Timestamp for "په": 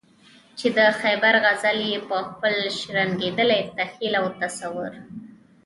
2.09-2.17